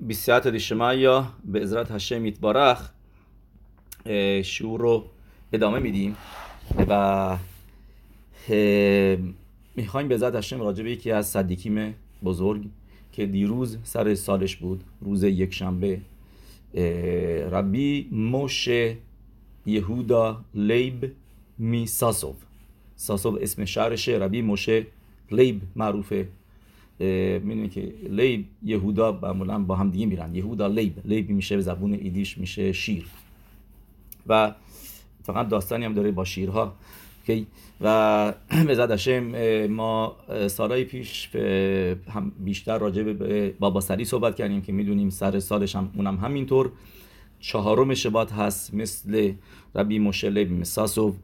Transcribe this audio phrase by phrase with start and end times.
[0.00, 2.90] بیسیات یا به ازرت هشم یتبارخ
[4.42, 5.04] شعور رو
[5.52, 6.16] ادامه میدیم
[6.88, 7.36] و
[9.76, 12.62] می‌خوایم به ازرت هشم راجع به یکی از صدیکیم بزرگ
[13.12, 16.00] که دیروز سر سالش بود روز یک شنبه
[17.50, 18.96] ربی موشه
[19.66, 21.12] یهودا لیب
[21.58, 22.36] می ساسوف
[22.96, 24.86] ساسوف اسم شهرشه ربی موشه
[25.30, 26.28] لیب معروفه
[27.44, 30.34] می‌دونی که لیب یهودا معمولا با هم دیگه میرن.
[30.34, 33.06] یهودا لیب لیب میشه به زبون ایدیش میشه شیر.
[34.26, 34.54] و
[35.22, 36.74] فقط داستانی هم داره با شیرها.
[37.80, 38.34] و
[38.66, 39.08] به زد
[39.70, 40.16] ما
[40.46, 41.28] سالهای پیش
[42.08, 46.72] هم بیشتر راجع به بابا سری صحبت کردیم که می‌دونیم سر سالش هم اونم همینطور.
[47.40, 49.32] چهارم شبات هست مثل
[49.74, 51.14] ربی مشله مساسو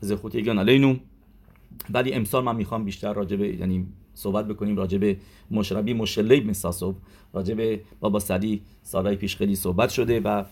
[0.00, 0.96] زخوت یگان علینو
[1.90, 5.16] ولی امسال من می‌خوام بیشتر راجع به یعنی صحبت بکنیم راجع به
[5.50, 6.94] مشربی مشله مساسو
[7.32, 10.44] راجع به بابا سری سالهای پیش خیلی صحبت شده و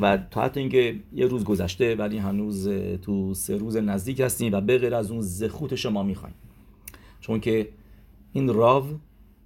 [0.00, 2.68] و تا حتی اینکه یه روز گذشته ولی هنوز
[3.02, 6.34] تو سه روز نزدیک هستیم و به غیر از اون زخوت شما می‌خوایم.
[7.20, 7.68] چون که
[8.32, 8.84] این راو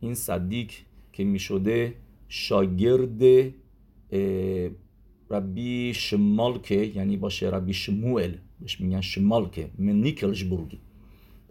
[0.01, 1.95] این صدیک که می‌شده
[2.29, 3.23] شاگرد
[5.31, 10.79] ربی شمالکه یعنی باشه ربی شموئل بهش میگن شمالکه من نیکلشبورگی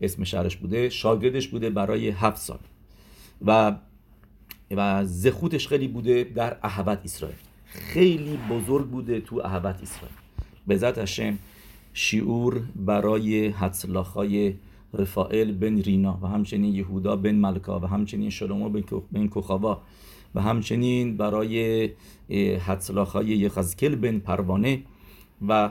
[0.02, 2.60] اسم شهرش بوده شاگردش بوده برای هفت سال.
[3.46, 3.76] و
[4.72, 7.38] و زخوتش خیلی بوده در احوت اسرائیل.
[7.66, 10.18] خیلی بزرگ بوده تو احوت اسرائیل.
[10.68, 11.38] به ذات هشم
[11.94, 14.54] شیعور برای حتلاخای
[14.94, 18.70] رفائل بن رینا و همچنین یهودا بن ملکا و همچنین شلومو
[19.12, 19.82] بن کوخاوا
[20.36, 21.90] و همچنین برای
[22.66, 24.84] حتلاخای یخزکل بن پروانه
[25.48, 25.70] و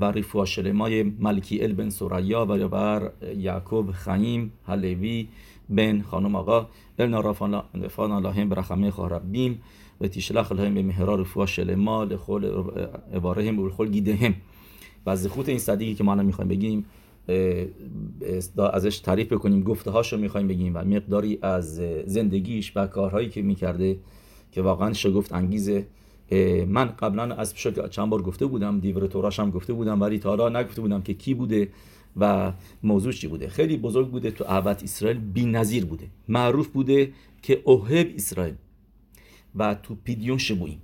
[0.00, 5.28] و رفوا شلمای ملکی ال بن سوریا و بر یعقوب خیم حلوی
[5.68, 6.66] بن خانم آقا
[6.98, 9.62] ال رفان اللهم برخمه خاربیم
[10.00, 12.44] و تیشلخ لهم به مهرا رفوا شلما لخول
[13.14, 14.34] عبارهم و لخول گیدهم
[15.06, 16.84] و از خود این صدیقی که ما الان می‌خوایم بگیم
[18.72, 21.74] ازش تعریف بکنیم گفته هاشو می‌خوایم بگیم و مقداری از
[22.06, 23.98] زندگیش و کارهایی که می‌کرده
[24.52, 25.86] که واقعا شگفت انگیزه.
[26.68, 27.54] من قبلا از
[27.90, 31.14] چند بار گفته بودم دیور توراش هم گفته بودم ولی تا حالا نگفته بودم که
[31.14, 31.68] کی بوده
[32.16, 33.48] و موضوع چی بوده.
[33.48, 36.06] خیلی بزرگ بوده تو عبد اسرائیل بی نظیر بوده.
[36.28, 38.54] معروف بوده که اوهب اسرائیل
[39.54, 40.82] و تو پیدیون شبویم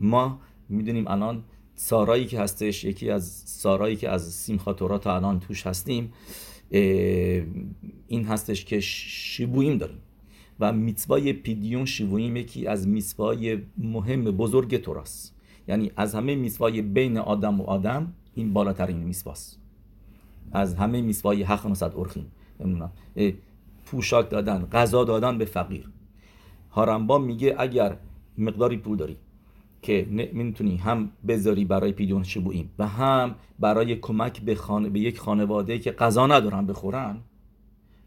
[0.00, 5.66] ما می‌دونیم الان سارایی که هستش یکی از سارایی که از سیمخا تا الان توش
[5.66, 6.12] هستیم
[8.06, 9.98] این هستش که شبویم داریم.
[10.60, 15.34] و میتوای پیدیون شبویم یکی از میتوای مهم بزرگ توراست
[15.68, 19.58] یعنی از همه میتوای بین آدم و آدم این بالاترین میتواست.
[20.52, 22.26] از همه میتوای حق نصد ارخیم
[23.84, 25.88] پوشاک دادن غذا دادن به فقیر.
[26.70, 27.96] هارمبا میگه اگر
[28.38, 29.16] مقداری پول داری
[29.82, 35.18] که می‌تونی هم بذاری برای پیدون شبویم و هم برای کمک به, خانه، به یک
[35.18, 37.16] خانواده که غذا ندارن بخورن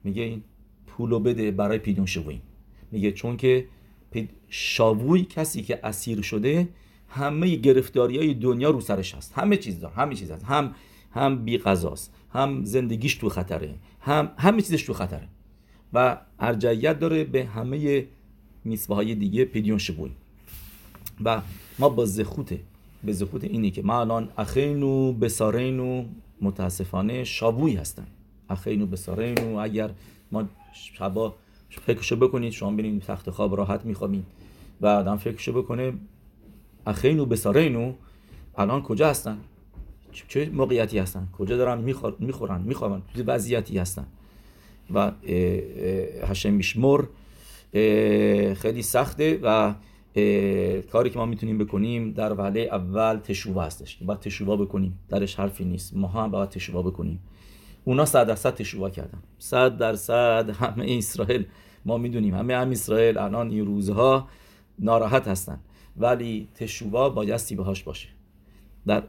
[0.03, 0.43] میگه این
[0.97, 2.41] پولو بده برای پیدون شبویم
[2.91, 3.65] میگه چون که
[4.49, 6.67] شاووی کسی که اسیر شده
[7.09, 9.33] همه گرفتاری های دنیا رو سرش هست.
[9.35, 10.45] همه چیز دار همه چیز هست.
[10.45, 10.75] هم
[11.11, 15.27] هم بی غذاست هم زندگیش تو خطره هم همه چیزش تو خطره.
[15.93, 18.05] و ارجعیت داره به همه
[18.65, 20.11] میسبه های دیگه پیدیون شبوی
[21.25, 21.41] و
[21.79, 22.59] ما با زخوته
[23.03, 26.05] به زخوت اینی که ما الان اخینو بسارینو
[26.41, 28.07] متاسفانه شابوی هستن.
[28.49, 29.89] اخینو بسارینو اگر
[30.31, 31.35] ما شبا
[31.69, 34.23] فکرشو بکنید شما ببینید تخت خواب راحت میخوابین.
[34.81, 35.93] و آدم فکرشو بکنه
[36.87, 37.93] اخینو بسارینو
[38.57, 39.37] الان کجا هستن؟
[40.27, 41.77] چه موقعیتی هستن؟ کجا دارن
[42.19, 44.05] می‌خورن؟ میخوابن؟ چه وضعیتی هستن؟
[44.93, 45.11] و
[46.27, 47.03] هشم میشمر
[48.53, 49.73] خیلی سخته و
[50.91, 53.97] کاری که ما می‌تونیم بکنیم در وهله اول تشوبه هستش.
[53.97, 54.99] که باید تشوبه بکنیم.
[55.09, 55.95] درش حرفی نیست.
[55.95, 57.19] ما هم باید تشوبه بکنیم.
[57.85, 59.19] اونا صد درصد تشوبه کردن.
[59.37, 61.45] صد درصد همه اسرائیل
[61.85, 64.27] ما می‌دونیم همه هم اسرائیل الان این روزها
[64.79, 65.59] ناراحت هستن.
[65.97, 68.09] ولی تشوبه بایستی بهاش باشه.
[68.87, 69.03] در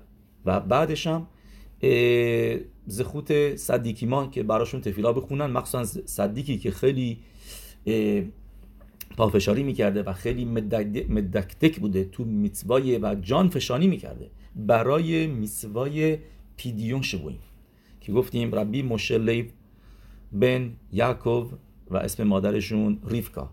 [0.45, 1.27] و بعدش هم
[2.87, 7.19] زخوت صدیکی ما که براشون تفیلا بخونن مخصوصا صدیکی که خیلی
[9.17, 10.45] پافشاری می‌کرده و خیلی
[11.09, 16.19] مدکتک بوده تو میتوای و جان فشانی می‌کرده برای میتوای
[16.57, 17.39] پیدیون شبویم
[18.05, 19.51] که گفتیم ربی مشلیب
[20.33, 21.53] بن یعقوب
[21.91, 23.51] و اسم مادرشون ریفکا.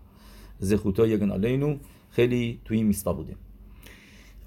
[0.58, 1.76] زخوتا یگن علینو
[2.10, 3.36] خیلی توی این میسوا بوده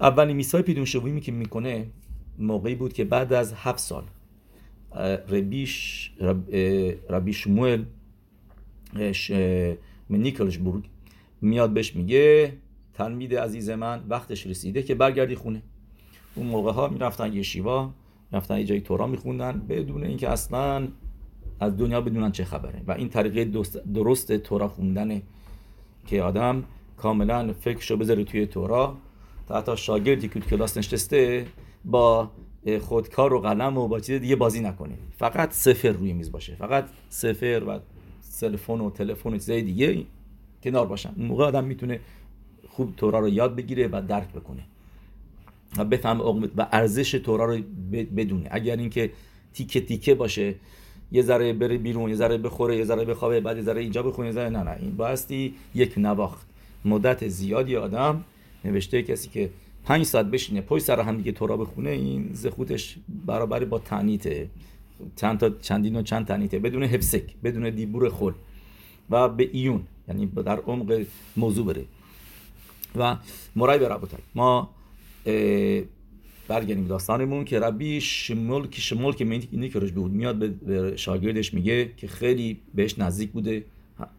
[0.00, 1.86] اولین میسوای پیدیون شبویمی که می‌کنه
[2.38, 4.04] موقعی بود که بعد از هفت سال
[5.28, 6.10] ربیش
[7.10, 7.84] ربی شموئل
[10.10, 10.84] من نیکلشبورگ
[11.40, 12.52] میاد بهش میگه
[12.94, 15.62] تلمید عزیز من وقتش رسیده که برگردی خونه.
[16.34, 17.90] اون موقع ها می‌رفتن یه شیوا.
[18.32, 20.88] رفتن یه جایی تورا میخوندن بدون اینکه اصلا
[21.60, 22.82] از دنیا بدونن چه خبره.
[22.86, 23.44] و این طریقه
[23.94, 25.22] درست تورا خوندن
[26.06, 26.64] که آدم
[26.96, 28.96] کاملا فکرشو بذاره توی تورا.
[29.48, 31.46] تا حتی شاگردی که کلاس نشسته
[31.84, 32.30] با
[32.80, 34.94] خودکار و قلم و با چیز دیگه بازی نکنه.
[35.18, 36.54] فقط سفر روی میز باشه.
[36.54, 37.78] فقط سفر و
[38.40, 40.04] تلفن و تلفن و چیزای دیگه
[40.62, 41.12] کنار باشن.
[41.16, 42.00] اون موقع آدم می‌تونه
[42.68, 44.62] خوب تورا رو یاد بگیره و درک بکنه.
[45.78, 46.20] و بفهم
[46.56, 47.62] و ارزش تورا رو
[48.16, 49.10] بدونه اگر اینکه
[49.54, 50.54] تیکه تیکه باشه
[51.12, 54.28] یه ذره بره بیرون یه ذره بخوره یه ذره بخوابه بعد یه ذره اینجا بخونه
[54.28, 56.46] یه ذره نه نه این بایستی یک نواخت.
[56.84, 58.24] مدت زیادی آدم
[58.64, 59.50] نوشته کسی که
[59.84, 62.96] پنج ساعت بشینه پای سر هم دیگه تورا بخونه این زخوتش
[63.26, 64.48] برابر با تنیته.
[65.16, 66.58] چند تا چندین و چند تنیته.
[66.58, 68.32] بدون حفسک بدون دیبور خل
[69.10, 71.84] و به ایون یعنی در عمق موضوع بره.
[72.96, 73.16] و
[73.56, 73.98] مرای به
[74.34, 74.70] ما
[76.48, 81.90] برگردیم داستانمون که ربی شمول که شمول که اینی که بود میاد به شاگردش میگه
[81.96, 83.64] که خیلی بهش نزدیک بوده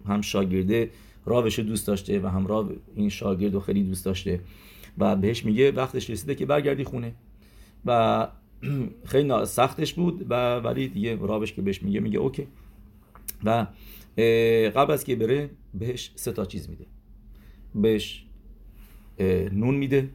[0.08, 0.90] هم شاگرده
[1.26, 4.40] راوش دوست داشته و هم راو این شاگرد رو خیلی دوست داشته
[4.98, 7.14] و بهش میگه وقتش رسیده که برگردی خونه.
[7.86, 8.28] و
[9.12, 12.48] خیلی سختش بود و ولی دیگه راوش که بهش میگه میگه اوکی.
[13.44, 13.68] و
[14.76, 16.86] قبل از که بره بهش سه تا چیز میده.
[17.76, 18.26] بهش
[19.52, 20.10] نون میده.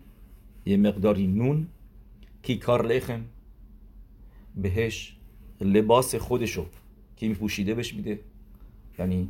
[0.66, 1.66] یه مقداری نون
[2.62, 3.24] کار لخم
[4.56, 5.16] بهش
[5.60, 6.66] لباس خودشو
[7.16, 8.20] که میپوشیده بهش میده.
[8.98, 9.28] یعنی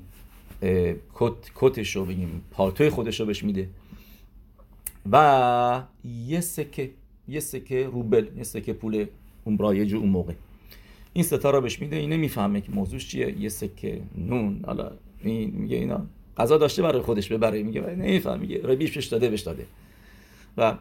[1.15, 3.69] کت کتشو بگیم پالتوی خودشو بهش میده.
[5.13, 5.83] و
[6.27, 6.91] یه سکه
[7.29, 9.07] یه سکه روبل یه سکه پول
[9.45, 10.33] اون برایج اون موقع.
[11.13, 13.41] این ستا رو بهش میده این نمی‌فهمه که موضوعش چیه.
[13.41, 16.07] یه سکه نون حالا این میگه اینا
[16.37, 17.63] غذا داشته برای خودش ببره.
[17.63, 19.67] میگه نمیفهم میگه ربیش بهش داده بهش داده.
[20.57, 20.79] و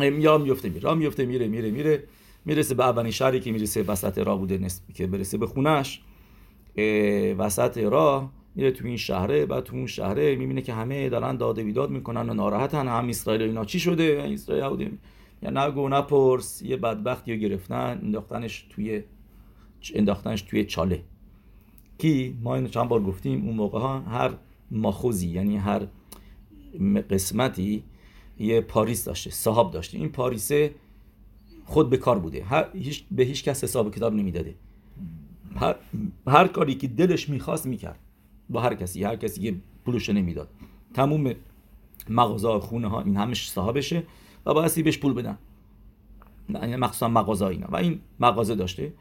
[0.00, 2.04] یا میفته میره میفته میره میره میره.
[2.44, 6.00] می‌رسه به اولین شهری که می‌رسه وسط راه بوده نسب که برسه به خونش
[7.38, 9.46] وسط راه میره تو این شهره.
[9.46, 12.88] بعد تو اون شهره می‌بینه که همه دارن داده بیداد می‌کنن و ناراحتن.
[12.88, 14.98] هم اسرائیل اینا چی شده؟ اسرائیل بودیم
[15.42, 16.62] یا نگو نپرس.
[16.62, 18.00] یه بدبختی رو گرفتن.
[18.02, 19.02] انداختنش توی
[19.94, 21.02] انداختنش توی چاله.
[21.98, 23.46] کی؟ ما اینو چند بار گفتیم.
[23.46, 24.30] اون موقع ها هر
[24.70, 25.86] ماخوزی یعنی هر
[27.10, 27.84] قسمتی
[28.38, 29.98] یه پاریس داشته صاحب داشته.
[29.98, 30.74] این پاریسه
[31.64, 32.46] خود به کار بوده.
[32.74, 34.54] هیچ به هیچ کس حساب کتاب نمی‌داده.
[35.56, 35.76] هر,
[36.26, 37.98] هر کاری که دلش می‌خواست می‌کرد.
[38.50, 39.04] با هر کسی.
[39.04, 39.54] هر کسی یه
[39.84, 40.48] پولش نمی‌داد.
[40.94, 41.34] تموم
[42.08, 44.02] مغازه خونه ها این همش صاحبشه
[44.46, 45.38] و باید بهش پول بدن.
[46.48, 47.66] یعنی مخصوصا مغازه اینا.
[47.66, 48.92] و این مغازه داشته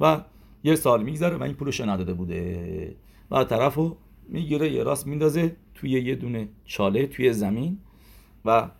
[0.00, 0.20] و
[0.64, 2.96] یه سال میگذره و این پولش نداده بوده.
[3.30, 3.96] و طرفو
[4.28, 7.78] می‌گیره یه راست میندازه توی یه دونه چاله توی زمین
[8.44, 8.70] و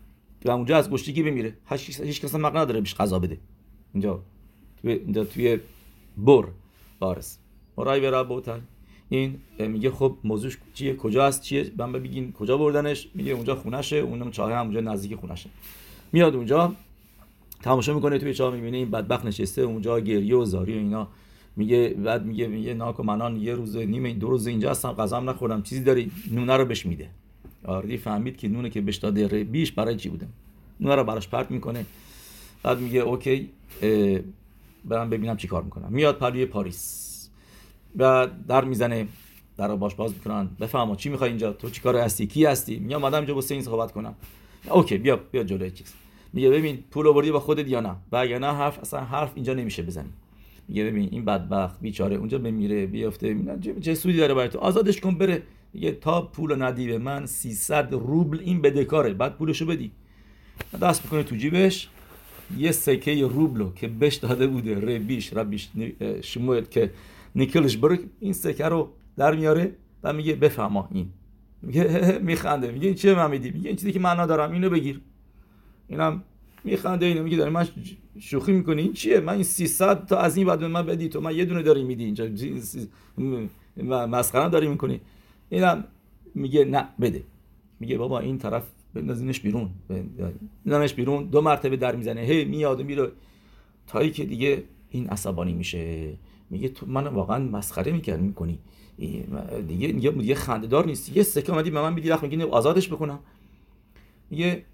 [0.45, 1.57] و اونجا از گشتگی بمیره.
[1.71, 3.39] هیچ کس مقنع نداره بهش غذا بده.
[3.95, 4.23] اینجا.
[4.83, 5.59] توی اینجا توی
[6.17, 6.45] بر.
[6.99, 7.39] بارس.
[7.77, 8.61] مرای به رب
[9.09, 13.97] این میگه خب موضوعش چیه؟ کجا هست؟ چیه؟ من بگین کجا بردنش؟ میگه اونجا خونشه.
[13.97, 15.51] اونم چاه هم اونجا نزدیک خونشه.
[16.13, 16.73] میاد اونجا.
[17.63, 19.63] تماشا می‌کنه توی چاه می‌بینه این بدبخت نشسته.
[19.63, 21.09] اونجا گریه و زاری و اینا.
[21.57, 24.93] میگه بعد میگه میگه ناکو منان یه روز نیمه دو روز اینجا هستم.
[24.93, 25.63] غذا نخوردم.
[25.63, 27.11] چیزی داری؟ نونه رو بهش میده.
[27.67, 30.27] آردی فهمید که نونه که بهش داده بیش برای چی بوده؟
[30.81, 31.87] نونه رو براش پرت می‌کنه
[32.63, 33.51] بعد میگه اوکی
[34.85, 35.89] برم ببینم چی کار می‌کنم.
[35.91, 37.31] میاد پروی پاریس.
[37.97, 39.07] و در می‌زنه
[39.57, 40.49] در باش باز می‌کنن.
[40.61, 43.63] بفهمم چی می‌خوای اینجا؟ تو چی کار هستی؟ کی هستی؟ میام آدم اینجا با این
[43.63, 44.15] صحبت کنم.
[44.71, 45.95] اوکی بیا بیا جلوی چیز.
[46.33, 49.55] میگه ببین پول آوردی با خودت یا نه؟ و اگر نه حرف اصلا حرف اینجا
[49.55, 50.09] نمیشه بزنی.
[50.69, 53.37] میگه ببین این بدبخت بیچاره اونجا بمیره بیافته
[53.81, 55.43] چه سودی داره برای تو؟ آزادش کن بره.
[55.73, 59.91] میگه تا پول ندی به من 300 روبل این بدهکاره بعد پولشو بدی.
[60.83, 61.89] دست می‌کنه تو جیبش
[62.59, 65.69] یه سکه روبلو که بهش داده بوده ربیش ربیش
[66.23, 66.91] شموئل که
[67.35, 71.09] نیکلش برو این سکه رو در میاره و میگه بفهما این.
[71.63, 72.71] میگه میخنده.
[72.71, 75.01] میگه چه من میدی؟ میگه این چیزی که معنا دارم اینو بگیر.
[75.89, 76.23] اینم
[76.65, 77.69] میخنده اینو میگه داره من
[78.21, 81.21] شوخی می‌کنی؟ این چیه؟ من این 300 تا از این بعد من بدی تو.
[81.21, 82.29] من یه دونه داری میدی اینجا.
[83.87, 85.01] مسخره داری می‌کنی.
[85.51, 85.85] اینم
[86.35, 87.25] میگه نه بده
[87.81, 88.63] میگه بابا این طرف
[88.95, 89.71] بندازینش بیرون
[90.65, 93.13] بندازینش بیرون دو مرتبه در می‌زنه هی میاد و میره
[93.87, 96.13] تا که دیگه این عصبانی میشه
[96.51, 98.59] میگه تو من واقعا مسخره می‌کرد می‌کنی
[99.69, 103.19] دیگه دیگه یه خندهدار نیست یه سکه اومدی به من میدی وقت میگی آزادش بکنم
[104.31, 104.65] میگه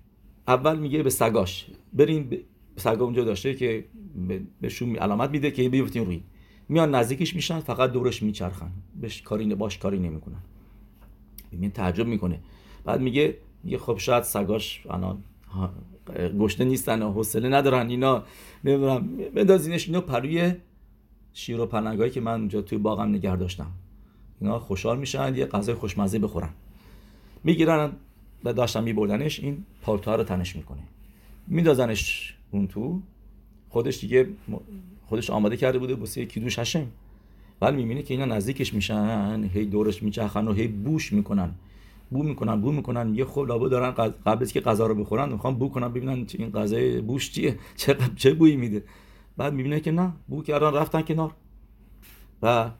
[0.48, 2.40] اول میگه به سگاش برین به
[2.76, 3.84] سگا اونجا داشته که
[4.60, 6.22] بهشون علامت میده که بیفتین روی
[6.68, 10.42] میان نزدیکش میشن فقط دورش میچرخن بهش کاری باش کاری نمی‌کنن
[11.52, 12.40] ببین تعجب می‌کنه.
[12.84, 15.18] بعد میگه میگه خب شاید سگاش الان
[16.38, 18.24] گشته نیستن و حوصله ندارن اینا
[18.64, 19.16] نمی‌دونم.
[19.34, 20.54] بندازینش اینا پروی
[21.32, 23.70] شیر و پنگایی که من اونجا توی باغم نگه داشتم.
[24.40, 26.50] اینا خوشحال میشن یه غذای خوشمزه بخورن.
[27.44, 27.92] می‌گیرن
[28.44, 30.82] و داشتن میبردنش این پالتوها رو تنش می‌کنه.
[31.46, 33.00] میدازنش اون تو.
[33.68, 34.28] خودش دیگه
[35.06, 36.86] خودش آماده کرده بوده واسه کیدوش هشم.
[37.62, 41.50] ولی می‌بینه که اینا نزدیکش میشن هی دورش میچرخن و هی بوش می‌کنن.
[42.10, 43.06] بو می‌کنن بو می‌کنن.
[43.06, 43.90] میگه خب لابا دارن
[44.26, 47.96] قبل از که غذا رو بخورن می‌خوام بو کنن ببینن این غذای بوش چیه چه
[48.16, 48.82] چه بویی میده.
[49.36, 51.32] بعد می‌بینه که نه بو کردن رفتن کنار.
[52.42, 52.70] و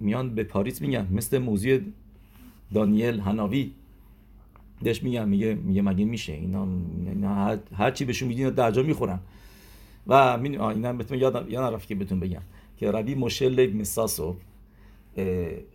[0.00, 1.78] میان به پاریس میگن مثل موضوع
[2.74, 3.72] دانیل هناوی.
[4.84, 6.66] دش میگم میگه میگه مگه میشه؟ اینا,
[7.76, 9.18] هر, چی بهشون میدین در جا می‌خورن.
[10.06, 12.42] و می اینا بهتون یاد یاد نرفت که بهتون بگم.
[12.76, 14.36] که ربی مشل میساسو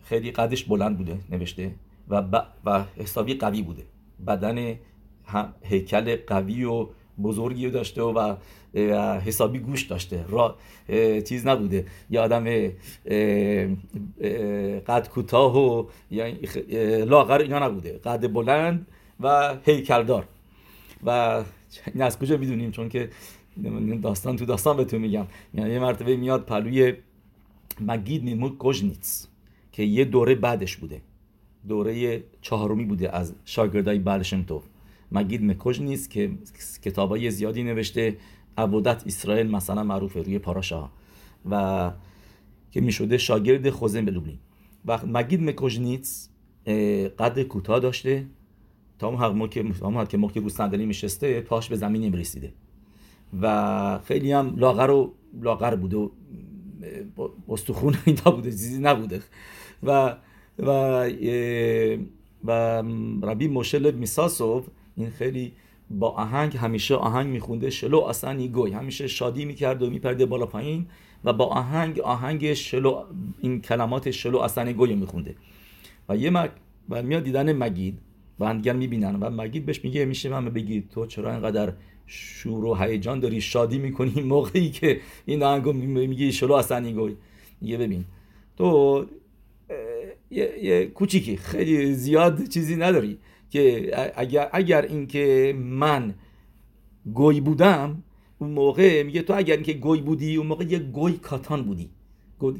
[0.04, 1.70] خیلی قدش بلند بوده نوشته
[2.08, 2.22] و,
[2.64, 3.82] و حسابی قوی بوده.
[4.26, 4.78] بدن
[5.62, 6.88] هیکل قوی و
[7.22, 8.36] بزرگی داشته و
[9.20, 10.24] حسابی گوش داشته.
[10.28, 10.56] را
[11.24, 11.86] چیز نبوده.
[12.10, 12.44] یه آدم
[14.86, 15.86] قد کوتاه و
[17.04, 17.98] لاغر اینا نبوده.
[17.98, 18.86] قد بلند
[19.20, 20.28] و هیکلدار.
[21.06, 21.42] و
[21.94, 23.10] این از کجا می‌دونیم؟ چون که
[24.02, 25.26] داستان تو داستان بهتون میگم.
[25.54, 26.94] یعنی یه مرتبه میاد پلوی
[27.80, 29.28] مگید نیمو کوژنیتس
[29.72, 31.00] که یه دوره بعدش بوده.
[31.68, 34.64] دوره چهارمی بوده از شاگردای بلشمتوف
[35.12, 36.30] مگید مکوژ نیست که
[36.84, 38.16] کتابای زیادی نوشته.
[38.58, 40.90] عبودت اسرائیل مثلا معروفه روی پاراشا
[41.50, 41.92] و
[42.70, 44.38] که می‌شده شاگرد خوزن بلوبلین
[44.86, 46.28] و مگید مکوژنیتس
[47.18, 48.26] قد کوتاه داشته.
[48.98, 49.64] تا اون حق که
[50.08, 52.52] که موقع رو صندلی میشسته پاش به زمین نمی‌رسیده
[53.40, 55.12] و خیلی هم لاغر و
[55.42, 56.08] لاغر بوده و
[57.48, 59.22] استخون اینا بوده چیزی نبوده.
[59.82, 60.16] و
[60.58, 60.70] و
[62.44, 62.50] و
[63.22, 65.52] ربی مشل میساسوف این خیلی
[65.90, 68.72] با آهنگ همیشه آهنگ میخونده شلو اصلا گوی.
[68.72, 70.86] همیشه شادی می‌کرد و میپرده بالا پایین
[71.24, 73.04] و با آهنگ آهنگ شلو
[73.40, 75.34] این کلمات شلو اصلا گوی میخونده.
[76.08, 76.50] و یه مک
[76.88, 77.98] و میاد دیدن مگید
[78.40, 81.72] و هم می‌بینن و مگید بهش میگه میشه من بگید تو چرا اینقدر
[82.06, 87.16] شور و هیجان داری شادی می‌کنی موقعی که این آهنگو میگی شلو اصلا
[87.62, 88.04] یه ببین
[88.56, 89.06] تو
[90.30, 93.18] یه, یه کوچیکی خیلی زیاد چیزی نداری
[93.50, 96.14] که اگر اگر اینکه من
[97.14, 98.02] گوی بودم
[98.38, 101.90] اون موقع میگه تو اگر اینکه گوی بودی اون موقع یه گوی کاتان بودی.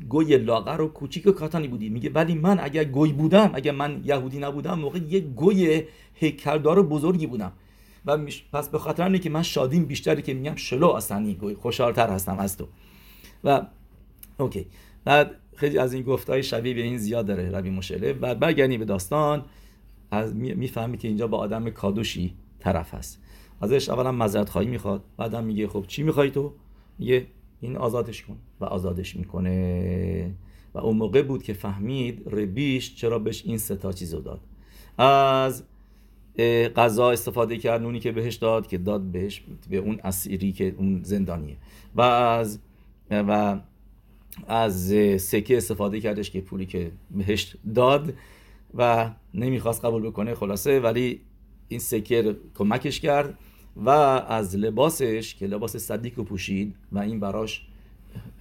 [0.09, 1.89] گوی لاغر و کوچیک و کاتانی بودی.
[1.89, 5.83] میگه ولی من اگر گوی بودم اگر من یهودی نبودم موقع یه گوی
[6.15, 7.53] هیکلدار و بزرگی بودم.
[8.07, 8.19] و
[8.53, 12.39] پس به خاطر اینه که من شادیم بیشتری که میگم شلو اصلا گوی خوشحالتر هستم
[12.39, 12.69] از تو.
[13.45, 13.67] و
[14.39, 14.67] اوکی.
[15.05, 18.13] بعد خیلی از این گفتهای شبیه به این زیاد داره روی مشله.
[18.13, 19.45] بعد برگردیم به داستان.
[20.11, 23.23] از می‌فهمی که اینجا با آدم کادوشی طرف هست.
[23.61, 25.05] ازش اولا مذرت خواهی می‌خواد.
[25.17, 26.53] بعدم میگه خب چی می‌خوای تو؟
[26.99, 27.27] میگه
[27.61, 28.37] این آزادش کن.
[28.61, 30.35] و آزادش می‌کنه.
[30.75, 34.41] و اون موقع بود که فهمید ربیش چرا بهش این ستا چیزو داد.
[34.99, 35.65] از
[36.77, 41.01] غذا استفاده کرد نونی که بهش داد که داد بهش به اون اسیری که اون
[41.03, 41.57] زندانیه.
[41.97, 42.59] و از
[43.11, 43.61] و
[44.49, 48.15] از سکه استفاده کردش که پولی که بهش داد
[48.75, 50.81] و نمی‌خواست قبول بکنه خلاصه.
[50.81, 51.21] ولی
[51.69, 53.39] این سکه کمکش کرد
[53.77, 57.67] و از لباسش که لباس صدیق رو پوشید و این براش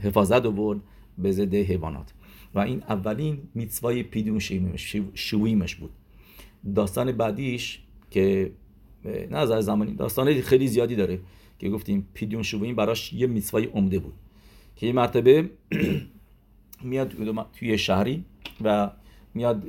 [0.03, 0.79] حفاظت برد
[1.17, 2.13] به ضد حیوانات.
[2.55, 4.39] و این اولین میتسوای پیدون
[5.13, 5.91] شویمش بود.
[6.75, 7.79] داستان بعدیش
[8.11, 8.51] که
[9.05, 11.19] نه از زمانی داستان خیلی زیادی داره
[11.59, 14.13] که گفتیم پیدون شویم براش یه میتسوای عمده بود
[14.75, 15.49] که یه مرتبه
[16.83, 17.13] میاد
[17.53, 18.25] توی شهری
[18.63, 18.91] و
[19.33, 19.65] میاد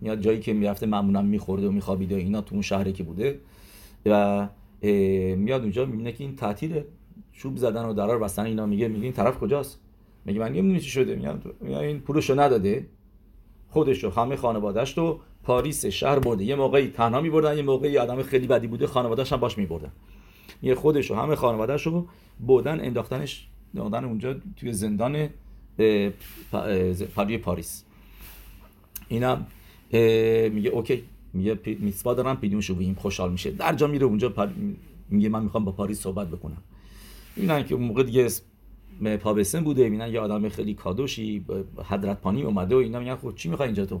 [0.00, 3.40] میاد جایی که می‌رفته معمولا میخورده و میخوابیده و اینا تو اون شهری که بوده
[4.06, 4.48] و
[5.36, 6.86] میاد اونجا می‌بینه که این تعطیله
[7.32, 9.80] چوب زدن و درار بستن اینا میگه میگه این طرف کجاست؟
[10.24, 11.38] میگه من نمی‌دونی چی شده.
[11.60, 12.86] میگه این پولشو نداده
[13.68, 16.44] خودش رو همه خانوادهش رو پاریس شهر برده.
[16.44, 19.92] یه موقعی تنها میبردن یه موقعی آدم خیلی بدی بوده خانواده‌اش هم باش میبردن.
[20.62, 22.06] یه خودش رو همه خانواده‌اش رو
[22.40, 25.28] بردن انداختنش انداختن اونجا توی زندان
[27.14, 27.42] پاریس.
[27.42, 27.84] پاریس
[29.08, 29.46] اینم
[30.52, 31.02] میگه اوکی
[31.32, 33.50] میگه میسوا دارم پیدون شویم خوشحال میشه.
[33.50, 34.48] در جا میره اونجا پر...
[35.10, 36.62] میگه من می‌خوام با پاریس صحبت بکنم.
[37.36, 38.28] می‌بینن که اون موقع دیگه
[39.20, 39.84] پابسن بوده.
[39.84, 41.44] می‌بینن یه آدم خیلی کادوشی
[41.84, 44.00] حضرت پانی اومده و اینا میگن خب چی می‌خوای اینجا تو؟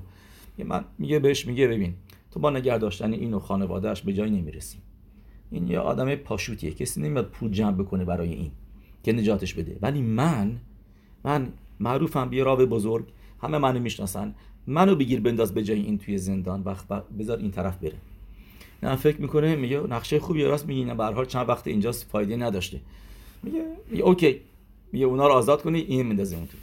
[0.64, 1.94] من میگه بهش میگه ببین
[2.30, 4.78] تو با نگه داشتن این و خانوادهش به جایی نمی‌رسی.
[5.50, 6.70] این یه آدم پاشوتیه.
[6.70, 8.50] کسی نمیاد پول جمع بکنه برای این
[9.02, 9.78] که نجاتش بده.
[9.82, 10.56] ولی من
[11.24, 11.48] من
[11.80, 13.04] معروفم بی راو بزرگ.
[13.42, 14.34] همه منو می‌شناسن.
[14.66, 16.62] منو بگیر بنداز به جای این توی زندان.
[16.62, 16.86] وقت
[17.18, 17.96] بذار این طرف بره.
[18.82, 20.84] نه فکر می‌کنه میگه نقشه خوبی راست میگی.
[20.84, 22.80] نه به چند وقت اینجاست فایده نداشته.
[23.42, 24.40] میگه میگه اوکی.
[24.92, 26.56] میگه اونا رو آزاد کنی این میندازه اون تو.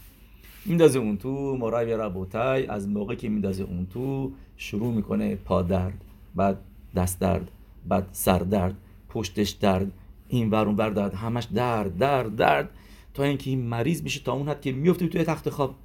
[0.66, 6.06] میندازه اون تو مرای ربوتای از موقع که میندازه اون تو شروع می‌کنه پا درد
[6.36, 6.58] بعد
[6.96, 7.52] دست درد
[7.86, 8.76] بعد سر درد
[9.10, 9.92] پشتش درد
[10.28, 12.70] این ور اون درد همش درد درد درد
[13.14, 15.76] تا اینکه این مریض میشه تا اون حد که میفته توی تخت خواب.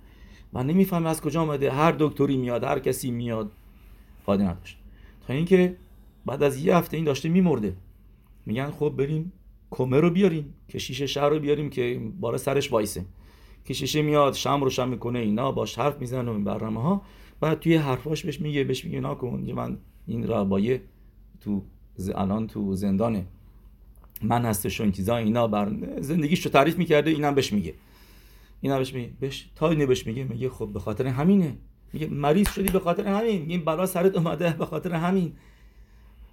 [0.52, 3.50] من نمی‌فهمه از کجا آمده هر دکتری میاد هر کسی میاد.
[4.26, 4.78] فایده نداشت.
[5.26, 5.76] تا اینکه
[6.26, 7.76] بعد از یه هفته این داشته میمرده.
[8.46, 9.32] میگن خب بریم
[9.70, 13.04] کمه رو بیاریم کشیش شهر رو بیاریم که بار سرش وایسه.
[13.66, 17.02] کشیشه میاد شم روشن می‌کنه اینا باش حرف می‌زنه و این برنامه ها
[17.40, 20.82] بعد توی حرفاش بهش میگه بهش میگه نکن من این ربایه
[21.40, 21.62] تو
[22.14, 23.26] الان تو زندانه.
[24.22, 27.74] من هستش و این چیزا اینا بر زندگیش رو تعریف می‌کرده اینم بهش میگه.
[28.60, 31.56] اینا بهش میگه بهش تا اینه بهش میگه میگه خب به خاطر همینه.
[31.92, 33.42] میگه مریض شدی به خاطر همین.
[33.42, 35.32] میگه بلا سرت اومده به خاطر همین.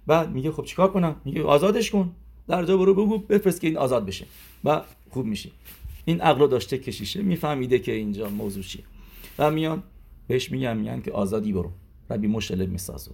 [0.06, 2.12] بعد میگه خب چیکار کنم؟ میگه آزادش کن.
[2.48, 4.26] در جا برو بگو بفرست که این آزاد بشه.
[4.64, 5.50] و خوب میشه
[6.08, 8.84] این عقل داشته کشیشه میفهمیده که اینجا موضوع چیه.
[9.38, 9.82] و میان
[10.26, 11.72] بهش میگن میگن که آزادی برو.
[12.10, 13.12] ربی مشله میسازو.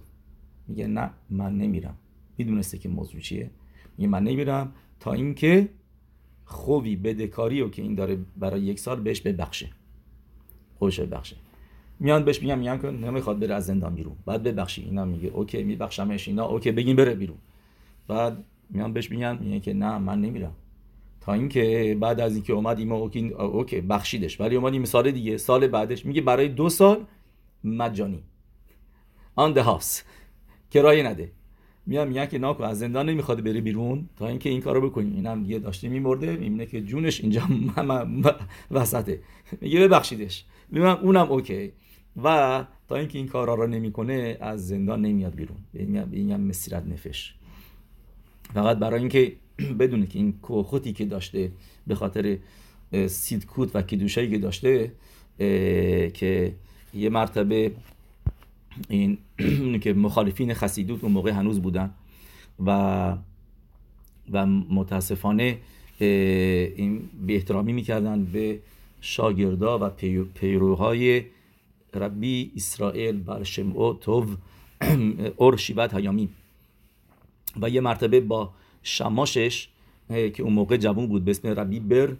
[0.67, 1.97] میگه نه من نمیرم.
[2.37, 3.51] می‌دونسته که موضوع چیه.
[3.97, 5.69] میگه من نمیرم تا اینکه
[6.45, 9.69] خوبی بدهکاری رو که این داره برای یک سال بهش ببخشه.
[10.79, 11.35] خوش ببخشه.
[11.99, 14.15] میان بهش میگم میگن که نمی‌خواد بره از زندان بیرون.
[14.25, 14.81] بعد ببخشی.
[14.83, 16.27] اینا میگه okay میبخشمش.
[16.27, 17.37] اینا اوکی بگین بره بیرون.
[18.07, 20.55] بعد میان بهش میگن میگه که نه من نمیرم.
[21.25, 24.41] تا اینکه بعد از اینکه اومد ایما okay, okay بخشیدش.
[24.41, 27.05] ولی اومد این سال دیگه سال بعدش میگه برای دو سال
[27.63, 28.23] مجانی
[29.35, 30.01] آن ده هاوس
[30.71, 31.31] کرایه نده.
[31.85, 34.09] میان میگن که ناکو از زندان نمی‌خواد بره بیرون.
[34.17, 35.15] تا اینکه این کارو بکنی.
[35.15, 37.41] اینم دیگه داشته میمرده می‌بینه که جونش اینجا
[38.71, 39.19] وسطه.
[39.61, 40.45] میگه ببخشیدش.
[40.69, 41.71] میگم اونم اوکی.
[42.23, 45.57] و تا اینکه این کارا رو نمی‌کنه از زندان نمیاد بیرون.
[46.11, 47.33] این مسیرت نفش.
[48.53, 49.33] فقط برای اینکه
[49.79, 51.51] بدونه که این کوخوتی که داشته
[51.87, 52.37] به خاطر
[53.07, 54.91] سیدکوت و کدوشایی که داشته
[56.13, 56.55] که
[56.93, 57.71] یه مرتبه
[58.89, 59.17] این
[59.83, 61.91] که مخالفین خسیدوت اون موقع هنوز بودن
[62.65, 63.17] و
[64.31, 65.57] و متاسفانه
[65.99, 68.59] این به احترامی می‌کردن به
[69.01, 69.89] شاگردا و
[70.33, 71.23] پیروهای
[71.93, 74.25] ربی اسرائیل بر شمعو توو
[75.35, 76.29] اور شیبت هیامی
[77.61, 78.53] و یه مرتبه با
[78.85, 79.69] شماشش
[80.07, 82.15] که اون موقع جوان بود به اسم ربی بر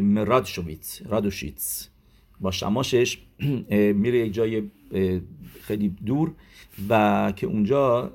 [0.00, 1.88] مرادشویتس رادوشیتس.
[2.40, 3.18] با شماشش
[3.70, 4.62] میره یک جای
[5.62, 6.34] خیلی دور
[6.88, 8.12] و که اونجا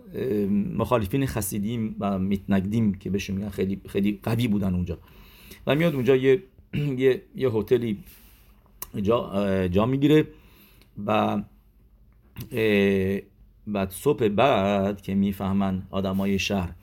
[0.76, 4.98] مخالفین خسیدیم و میتنگدیم که بهشون میگن خیلی خیلی قوی بودن اونجا.
[5.68, 6.44] و میاد اونجا یه
[6.98, 7.98] یه, یه هتلی
[9.02, 10.28] جا, جا می‌گیره
[11.06, 11.42] و
[13.68, 16.74] بعد صبح بعد که می‌فهمن آدمای شهر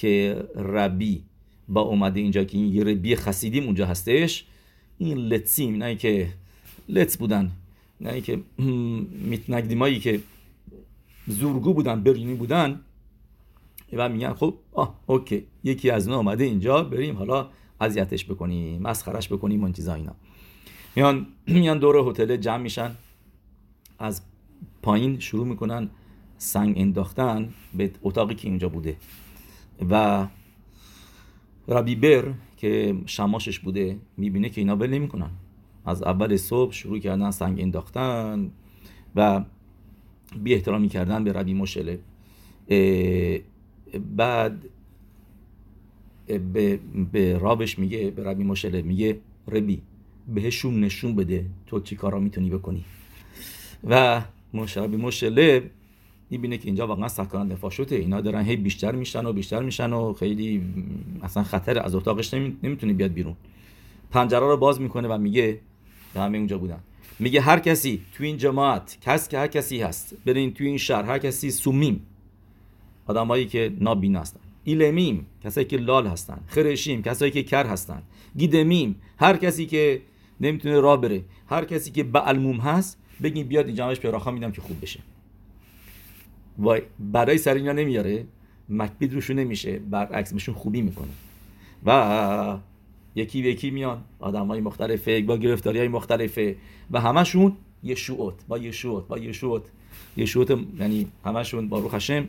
[0.00, 1.22] که רבי
[1.68, 4.44] با اومده اینجا که این یه רבי חסידים اونجا هستش
[4.98, 6.28] این לצים نه که
[6.88, 7.50] לץ بودن
[8.00, 8.40] نه که
[9.30, 10.20] מתנגדים ایی که
[11.26, 12.80] زورگو بودن בריוני بودن.
[13.92, 17.48] و میگن خب آه okay یکی از اونا اومده اینجا بریم حالا
[17.80, 20.14] اذیتش بکنیم مسخرش بکنیم اون چیزا اینا.
[20.96, 22.90] میان میان دور هتل جمع میشن
[23.98, 24.22] از
[24.82, 25.90] پایین شروع می‌کنن
[26.38, 28.96] سنگ انداختن به اتاقی که اینجا بوده.
[29.90, 30.26] و
[31.68, 35.30] ربی بر که شماشش بوده می‌بینه که اینا بل نمی‌کنن.
[35.84, 38.50] از اول صبح شروع کردن سنگ انداختن
[39.16, 39.44] و
[40.42, 41.98] بی احترامی کردن به ربی مشله.
[44.16, 44.64] بعد
[46.52, 46.80] به,
[47.12, 49.82] به رابش میگه به ربی مشله میگه ربی
[50.34, 52.84] بهشون نشون بده تو چی کارا می‌تونی بکنی.
[53.84, 54.22] و
[54.54, 55.70] ربی مشله
[56.30, 57.96] می‌بینه که اینجا واقعا سکان دفاع شده.
[57.96, 60.62] اینا دارن هی بیشتر میشن و بیشتر میشن و خیلی
[61.22, 63.36] اصلا خطر از اتاقش نمی‌تونه بیاد بیرون.
[64.10, 65.60] پنجره رو باز می‌کنه و میگه
[66.14, 66.78] همه اونجا بودن.
[67.18, 71.02] میگه هر کسی تو این جماعت کس که هر کسی هست برین تو این شهر
[71.02, 72.06] هر کسی سومیم.
[73.06, 74.40] آدمایی که نابین هستن.
[74.64, 76.40] ایلمیم کسایی که لال هستن.
[76.46, 78.02] خرشیم کسایی که کر هستن.
[78.36, 80.02] گیدمیم هر کسی که
[80.40, 81.22] نمی‌تونه راه بره.
[81.48, 85.00] هر کسی که بعلموم هست بگین بیاد اینجا همش پیراخا میدم که خوب بشه.
[86.60, 88.24] وای برای سر اینا نمیاره.
[88.68, 91.08] مکبید روشون نمیشه برعکس بهشون خوبی می‌کنه.
[91.86, 92.58] و
[93.14, 94.04] یکی به یکی میان.
[94.18, 96.56] آدم های مختلفه با گرفتاری های مختلفه.
[96.90, 99.62] و همشون یشوعت با یشوعت با یشوعت
[100.16, 102.28] یشوعت یعنی همشون با روح هشم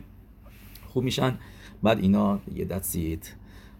[0.88, 1.38] خوب میشن.
[1.82, 3.34] بعد اینا یه دستید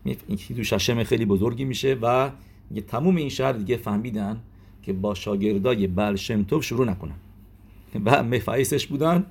[0.04, 0.16] این
[0.56, 2.30] دوش هشم خیلی بزرگی میشه و
[2.70, 4.40] یه تموم این شهر دیگه فهمیدن
[4.82, 7.14] که با شاگردای بل شمتوب شروع نکنن.
[8.04, 9.26] و مفایسش بودن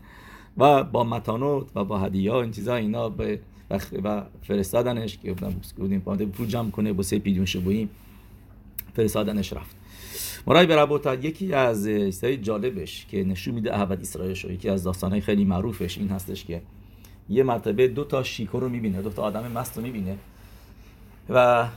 [0.57, 3.39] و با متانوت و با هدیه این چیزا اینا به
[4.03, 5.33] و فرستادنش که
[5.77, 7.89] بودیم پول جمع کنه با سه پیدیون شبوییم
[8.93, 9.75] فرستادنش رفت.
[10.47, 10.75] مرای به
[11.21, 15.97] یکی از چیزهای جالبش که نشون میده احمد اسرائیل شو یکی از داستانهای خیلی معروفش
[15.97, 16.61] این هستش که
[17.29, 20.17] یه مرتبه دو تا شیکو رو می‌بینه دو تا آدم مست رو می‌بینه
[21.29, 21.67] و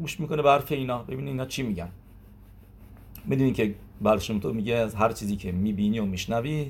[0.00, 1.02] گوش می‌کنه به حرف اینا.
[1.02, 1.88] ببینه اینا چی میگن.
[3.24, 6.66] می‌دونی که برشم تو میگه از هر چیزی که می‌بینی و میشنوی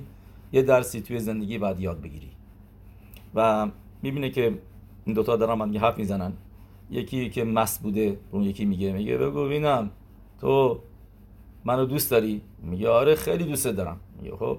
[0.53, 2.31] یه درسی توی زندگی باید یاد بگیری.
[3.35, 3.69] و
[4.03, 4.59] می‌بینه که
[5.05, 6.33] این دوتا دارن من حرف می‌زنن.
[6.91, 9.91] یکی که مست بوده اون یکی میگه میگه بگو ببینم.
[10.41, 10.81] تو
[11.65, 14.01] منو دوست داری؟ میگه آره خیلی دوست دارم.
[14.23, 14.59] میگه خب.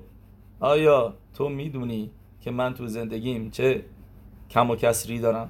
[0.60, 3.86] آیا تو می‌دونی که من تو زندگیم چه
[4.50, 5.50] کم و کسری دارم؟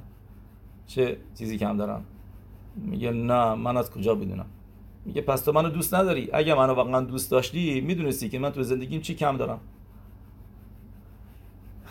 [0.87, 2.05] چه چیزی کم دارم؟
[2.75, 4.45] میگه نه من از کجا بدونم
[5.05, 6.29] میگه پس تو منو دوست نداری.
[6.33, 9.59] اگه منو واقعا دوست داشتی می‌دونستی که من تو زندگیم چی کم دارم.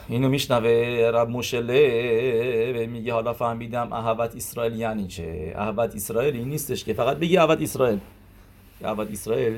[0.09, 6.85] اینو میشنوه رب مشله میگه حالا فهمیدم احوت اسرائیل یعنی چه؟ احوت اسرائیل این نیستش
[6.85, 7.99] که فقط بگی احوت اسرائیل.
[8.85, 9.57] احوت اسرائیل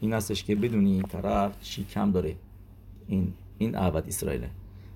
[0.00, 2.36] این هستش که بدونی طرف چی کم داره.
[3.08, 4.50] این این احوت اسرائیله.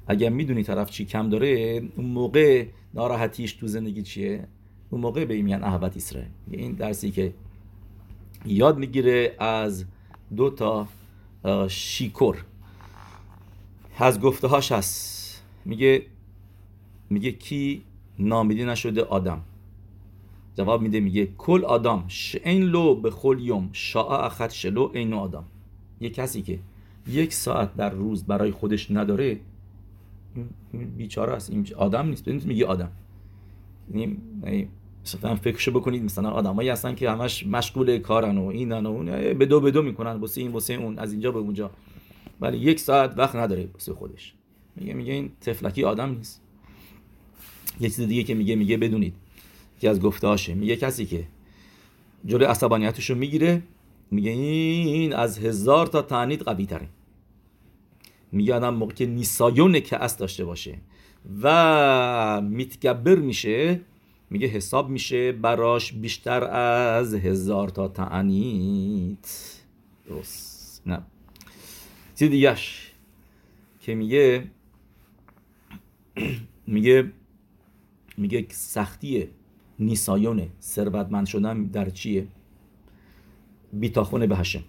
[0.06, 4.48] اگر می‌دونی طرف چی کم داره اون موقع ناراحتیش تو زندگی چیه؟
[4.90, 6.30] اون موقع به میان احوت اسرائیل.
[6.50, 7.32] این درسی که
[8.46, 9.84] یاد می‌گیره از
[10.36, 10.88] دو تا
[11.68, 12.44] شیکور
[14.00, 15.42] از گفته هاش هست.
[15.64, 16.02] میگه
[17.10, 17.82] میگه کی
[18.18, 19.40] نامیده نشده آدم.
[20.56, 22.04] جواب میده میگه کل آدم
[22.44, 25.44] این لو به خل یوم شاء اخت شلو این آدم.
[26.00, 26.58] یه کسی که
[27.08, 29.40] یک ساعت در روز برای خودش نداره
[30.96, 31.50] بیچاره است.
[31.50, 32.28] این آدم نیست.
[32.28, 32.90] میگه آدم.
[33.94, 34.16] یعنی
[35.04, 39.34] مثلا فکرشو بکنید مثلا آدمایی هستن که همش مشغول کارن و اینن و اون.
[39.34, 40.12] به دو به دو می‌کنن.
[40.12, 40.98] واسه این واسه اون.
[40.98, 41.70] از اینجا به اونجا.
[42.40, 44.34] ولی یک ساعت وقت نداره واسه خودش.
[44.76, 46.42] میگه میگه این تفلکی آدم نیست.
[47.80, 49.14] یه چیز دیگه که میگه میگه بدونید.
[49.80, 51.24] که از گفته میگه کسی که
[52.26, 53.62] جلوی عصبانیتش رو می‌گیره
[54.10, 56.88] میگه این از هزار تا تعنید قوی تره
[58.32, 60.78] میگه آدم موقع که نیسایونه که از داشته باشه
[61.42, 63.80] و میتگبر میشه
[64.30, 69.54] میگه حساب میشه براش بیشتر از هزار تا تعنیت
[70.08, 70.82] درست.
[70.86, 71.02] نه.
[72.18, 72.92] چیز دیگهش
[73.80, 74.44] که میگه
[76.66, 77.12] میگه
[78.16, 79.28] میگه سختی
[79.78, 80.48] نیسایونه.
[80.62, 82.26] ثروتمند شدن در چیه؟
[83.72, 84.62] بیتاخونه به هشم.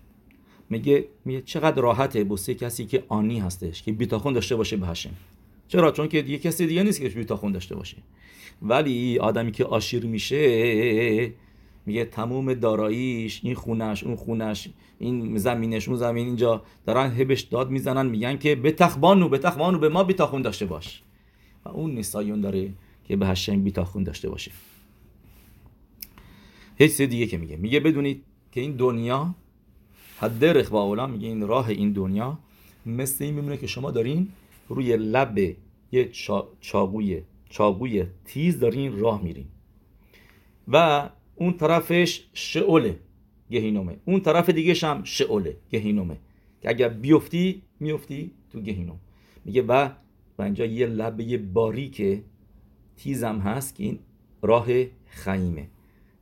[0.69, 5.13] میگه میگه چقدر راحته بوسه کسی که آنی هستش که بیتاخون داشته باشه به هشم.
[5.67, 7.97] چرا؟ چون که یه کسی دیگه نیست که بیتاخون داشته باشه.
[8.61, 11.33] ولی آدمی که آشیر میشه
[11.89, 16.61] میگه تموم داراییش این خونش اون خونش این زمینش اون زمین اینجا.
[16.85, 21.01] دارن هبش داد می‌زنن میگن که به تخبانو به تخبانو به ما بیتاخون داشته باش.
[21.65, 22.69] و اون نیسایون داره
[23.07, 24.51] که به هشم بیتاخون داشته باشه.
[26.77, 27.55] هیچ دیگه که میگه.
[27.55, 29.35] میگه بدونید که این دنیا
[30.19, 32.37] حد رخ با میگه این راه این دنیا
[32.85, 34.27] مثل این میمونه که شما دارین
[34.69, 35.37] روی لب
[35.91, 36.09] یه
[36.61, 39.45] چاقوی چاقوی تیز دارین راه میرین.
[40.67, 42.99] و اون طرفش شعوله
[43.51, 43.95] گهینومه.
[44.05, 46.17] اون طرف دیگه هم شعوله گهینومه.
[46.61, 48.99] که اگر بیفتی میفتی تو گهینوم.
[49.45, 49.89] میگه و
[50.37, 52.21] و اینجا یه لبه باریک
[52.97, 53.99] تیزم هست که این
[54.41, 54.67] راه
[55.05, 55.67] خیمه.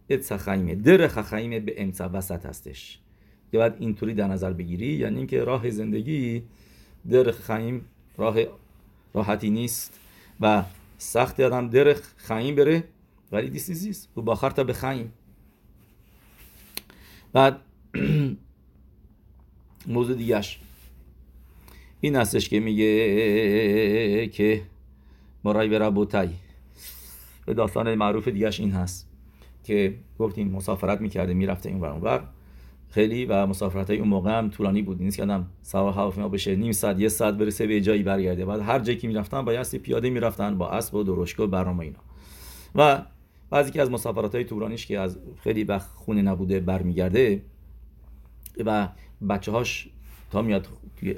[0.10, 0.76] اتسا خیمه.
[0.76, 3.00] در خیمه به امسا وسط هستش.
[3.52, 6.44] که باید اینطوری در نظر بگیری یعنی اینکه راه زندگی
[7.10, 7.86] در خیم
[8.18, 8.38] راه
[9.14, 10.00] راحتی نیست
[10.42, 10.64] و
[10.98, 12.84] سخت آدم در خیم بره
[13.32, 15.14] ولی دیسیزیست و باخرتا به خیم
[17.34, 17.60] بعد
[19.88, 20.60] موضوع دیگهش
[22.02, 24.62] این هستش که میگه که
[25.44, 26.30] مرای به ربوتای
[27.46, 29.10] به داستان معروف دیگهش این هست
[29.64, 32.22] که گفتیم مسافرت می‌کرده می‌رفته این ور
[32.90, 36.56] خیلی و مسافرت های اون موقع هم طولانی بود نیست که آدم سوار هواپیما بشه
[36.56, 39.80] نیم ساعت یه ساعت برسه به جایی برگرده بعد هر جایی که می‌رفتن با یستی
[39.80, 42.00] پیاده می‌رفتن با اسب و درشکه و برنامه اینا
[42.76, 43.02] و
[43.50, 47.42] بعضی که از مسافرت های طولانیش که از خیلی وقت خونه نبوده برمیگرده
[48.66, 48.88] و
[49.30, 49.90] بچه هاش
[50.32, 50.68] تا میاد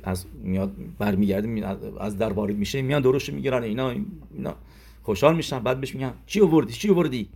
[0.03, 1.67] از میاد برمیگرده
[1.99, 3.89] از در وارد میشه میان درشت می‌گیرن اینا
[4.33, 4.55] اینا
[5.03, 5.59] خوشحال میشن.
[5.59, 7.29] بعد بهش میگن چی آوردی؟ چی آوردی؟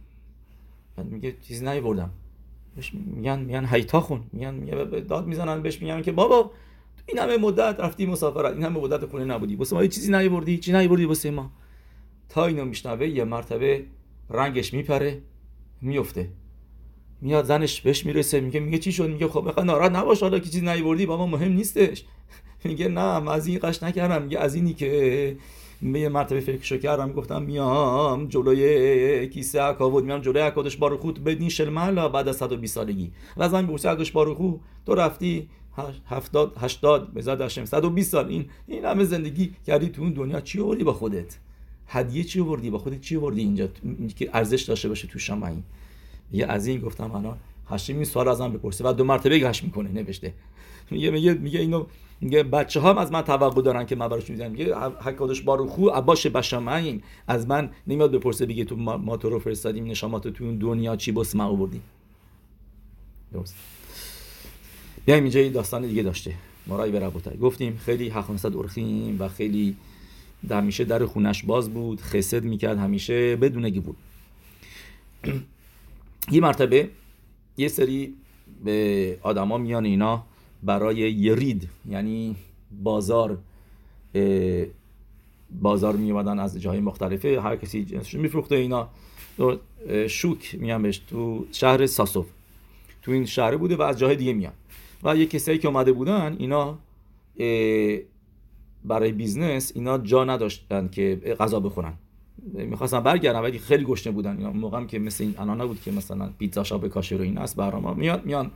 [0.96, 2.10] بعد میگه چیزی نیاوردم.
[2.76, 4.24] بهش میگن میگن هیتا خون.
[4.32, 4.60] میگن
[5.08, 5.62] داد می‌زنن.
[5.62, 6.52] بهش میگن که بابا
[7.06, 9.56] این همه مدت رفتی مسافرت این همه مدت خونه نبودی.
[9.56, 11.52] واسه ما چیزی نیاوردی چی نیاوردی واسه ما؟
[12.30, 13.86] تا اینو میشنوه یه مرتبه
[14.30, 15.22] رنگش میپره
[15.82, 16.30] میفته.
[17.22, 20.46] میاد زنش بهش می‌رسه میگه میگه چی شد؟ میگه خب بخواد ناراحت نباش حالا که
[20.46, 22.04] چیزی نیوردی بابا مهم نیستش.
[22.66, 25.38] میگه نه از این قش نکردم میگه از اینی که
[25.82, 32.10] یه مرتبه فکرشو کردم گفتم میام جلوی کیسه عکاود میام جلوی عکادش باروخو بدین شلملا
[32.10, 33.12] بعد از 120 سالگی.
[33.38, 35.50] و از من بورسه عکادش باروخو تو رفتی
[36.06, 38.28] هفتاد هشتاد به زد هشم 120 سال.
[38.28, 41.38] این این همه زندگی کردی تو اون دنیا چی آوردی با خودت؟
[41.94, 43.68] هدیه چی آوردی؟ با خودت چی آوردی اینجا؟
[44.16, 45.64] که ارزش داشته باشه تو شما این
[46.32, 47.38] یه از این گفتم انا
[47.70, 48.90] هشیم این سوال ازم بپرسه.
[48.90, 50.34] و دو مرتبه گشت می‌کنه نوشته.
[50.92, 51.86] میگه میگه میگه اینو
[52.22, 56.28] میگه بچه هم از من توقع دارن که من براش می‌زنم میگه حکادش بارو عباش
[56.28, 60.96] بشمعین از من نمیاد بپرسه بگه تو ما تو رو فرستادیم نشامات تو اون دنیا
[60.96, 61.82] چی بس ما آوردیم
[63.34, 63.56] درست.
[65.06, 66.34] بیایم اینجا داستان دیگه داشته.
[66.68, 69.76] مرای به گفتیم خیلی حقانصد ارخیم و خیلی
[70.52, 73.98] همیشه در خونش باز بود خسد می‌کرد همیشه بدون بود
[76.32, 76.90] یه مرتبه
[77.58, 78.14] یه سری
[78.64, 80.24] به آدما میان اینا
[80.64, 82.36] برای یرید یعنی
[82.84, 83.38] بازار
[85.62, 87.42] بازار میومدن از جای مختلفه.
[87.42, 88.90] هر کسی جنسش میفروخته اینا.
[90.08, 92.26] شوک میان بهش تو شهر ساسوف
[93.02, 94.54] تو این شهر بوده و از جای دیگه میان.
[95.04, 96.78] و یه کسایی که اومده بودن اینا
[98.86, 101.94] برای بیزنس اینا جا نداشتن که غذا بخورن.
[102.54, 104.38] می‌خواستن برگردن ولی خیلی گشنه بودن.
[104.38, 107.56] اینا موقعم که مثل این الان نبود که مثلا پیتزا شاب کاشر و این است
[107.56, 108.52] برام میاد میان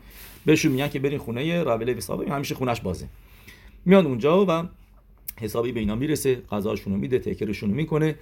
[0.45, 3.07] بهشون میگن که برین خونه راوله حساب همیشه خونش بازه.
[3.85, 4.67] میان اونجا و
[5.39, 8.15] حسابی به اینا می‌رسه غذاشون رو میده تکرشون رو می‌کنه.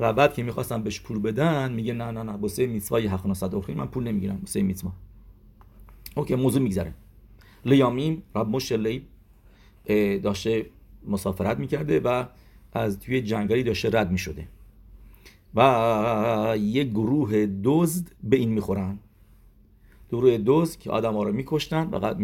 [0.00, 3.70] و بعد که می‌خواستن بهش پول بدن میگه نه نه نه واسه میتوای حق نصد
[3.70, 4.92] من پول نمی‌گیرم واسه میتوا
[6.14, 6.94] اوکی موضوع میگذره.
[7.64, 9.02] لیامیم رب مشلی
[10.22, 10.66] داشته
[11.06, 12.24] مسافرت می‌کرده و
[12.72, 14.48] از توی جنگلی داشته رد می‌شده.
[15.54, 18.98] و یه گروه دزد به این می‌خورن.
[20.10, 22.14] گروه دزد که آدم ها رو میکشتن و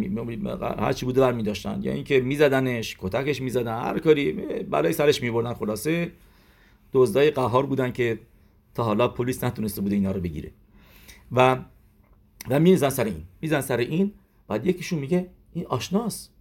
[0.78, 1.78] هر چی بوده بر میداشتن.
[1.82, 4.32] یا اینکه میزدنش کتکش می‌زدن هر کاری
[4.70, 6.12] برای سرش میبردن خلاصه
[6.92, 8.18] دزدای قهار بودن که
[8.74, 10.50] تا حالا پلیس نتونسته بوده اینا رو بگیره.
[11.32, 11.58] و
[12.50, 13.22] و میزن سر این.
[13.40, 14.12] میزن سر این
[14.48, 16.32] بعد یکیشون میگه این آشناست.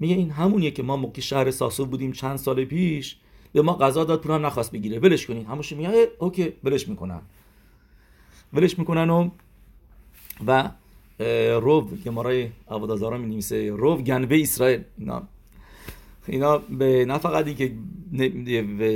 [0.00, 3.16] میگه این همونیه که ما موقع شهر ساسو بودیم چند سال پیش
[3.52, 4.98] به ما غذا داد پول هم نخواست بگیره.
[4.98, 5.46] ولش کنین.
[5.46, 7.20] هموش میگه اوکی ولش می‌کنن
[8.52, 9.30] ولش می‌کنن و
[10.46, 10.70] و
[11.60, 14.80] رو که مارای عبادازارا می نویسه رو گنبه اسرائیل.
[14.98, 15.22] اینا.
[16.26, 17.72] اینا به نه فقط که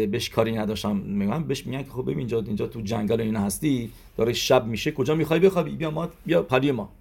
[0.07, 0.97] بهش کاری نداشتم.
[0.97, 4.93] میگم بهش میگن که خب ببین اینجا اینجا تو جنگل اینا هستی داره شب میشه
[4.93, 6.93] کجا می‌خوای بخوابی؟ بیا ما بیا پری ما.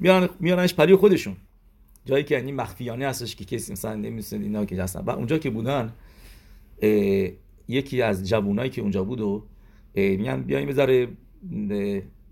[0.00, 1.36] میارن میارنش پری خودشون.
[2.04, 5.00] جایی که یعنی مخفیانه هستش که کسی مثلا نمی‌دونه اینا که هستن.
[5.00, 5.92] و اونجا که بودن
[7.68, 9.44] یکی از جوونایی که اونجا بود و
[9.94, 11.08] میگن بیایم بذاره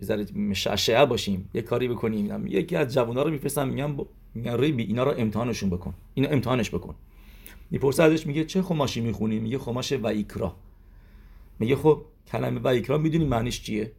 [0.01, 2.47] بذاره مشعشعه باشیم یه کاری بکنیم.
[2.47, 3.97] یکی از جوونا رو میفرستن میگن
[4.35, 5.95] میگن ریبی اینا رو امتحانشون بکن.
[6.15, 6.95] اینا امتحانش بکن.
[7.71, 10.57] می‌پرسه ازش میگه چه خماشی می‌خونی؟ میگه خماش وایکرا.
[11.59, 13.93] میگه خب کلمه وایکرا می‌دونی معنیش چیه؟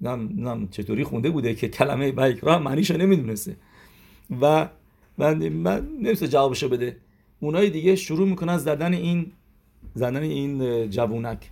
[0.00, 3.56] نم نم چطوری خونده بوده که کلمه وایکرا معنیش نمی‌دونسته.
[4.40, 4.68] و
[5.18, 6.96] من من نمیشه جوابشو بده
[7.40, 9.32] اونای دیگه شروع می‌کنن زدن این
[9.94, 11.50] زدن این جوونک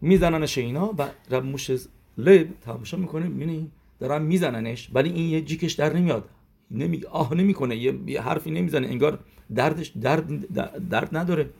[0.00, 1.70] میزننش اینا و رب موش
[2.18, 6.28] لب تماشا می‌کنه می‌بینی دارن میزننش ولی این یه جیکش در نمیاد
[6.70, 9.18] نمی آه نمی‌کنه یه،, یه حرفی نمی‌زنه انگار
[9.54, 10.52] دردش درد
[10.90, 11.50] درد نداره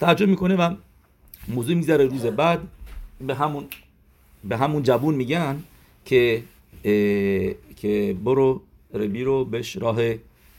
[0.00, 0.74] تعجب می‌کنه و
[1.48, 2.60] موضوع می‌ذاره روز بعد
[3.26, 3.64] به همون
[4.44, 5.62] به همون جوون میگن
[6.04, 6.42] که
[7.76, 8.62] که برو
[8.96, 9.98] ربی رو بهش راه